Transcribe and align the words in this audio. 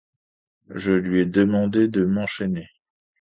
Je 0.73 0.93
lui 0.93 1.19
ai 1.21 1.25
demandé 1.27 1.87
de 1.87 2.03
m'enchaîner. 2.05 2.67